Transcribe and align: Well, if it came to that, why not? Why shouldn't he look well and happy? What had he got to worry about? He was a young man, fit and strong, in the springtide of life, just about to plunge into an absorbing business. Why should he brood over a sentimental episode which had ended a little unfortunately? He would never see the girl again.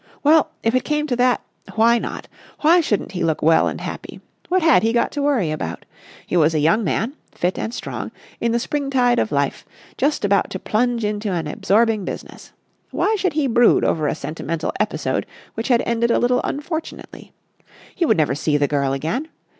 Well, 0.23 0.49
if 0.63 0.73
it 0.73 0.83
came 0.83 1.05
to 1.05 1.15
that, 1.17 1.41
why 1.75 1.99
not? 1.99 2.27
Why 2.61 2.81
shouldn't 2.81 3.11
he 3.11 3.23
look 3.23 3.43
well 3.43 3.67
and 3.67 3.79
happy? 3.79 4.19
What 4.49 4.63
had 4.63 4.81
he 4.81 4.93
got 4.93 5.11
to 5.11 5.21
worry 5.21 5.51
about? 5.51 5.85
He 6.25 6.35
was 6.35 6.55
a 6.55 6.59
young 6.59 6.83
man, 6.83 7.13
fit 7.31 7.59
and 7.59 7.71
strong, 7.71 8.09
in 8.39 8.51
the 8.51 8.57
springtide 8.57 9.19
of 9.19 9.31
life, 9.31 9.63
just 9.99 10.25
about 10.25 10.49
to 10.49 10.59
plunge 10.59 11.05
into 11.05 11.29
an 11.31 11.45
absorbing 11.45 12.03
business. 12.03 12.51
Why 12.89 13.15
should 13.15 13.33
he 13.33 13.45
brood 13.45 13.85
over 13.85 14.07
a 14.07 14.15
sentimental 14.15 14.73
episode 14.79 15.27
which 15.53 15.67
had 15.67 15.83
ended 15.85 16.09
a 16.09 16.17
little 16.17 16.41
unfortunately? 16.43 17.31
He 17.93 18.07
would 18.07 18.17
never 18.17 18.33
see 18.33 18.57
the 18.57 18.67
girl 18.67 18.93
again. 18.93 19.27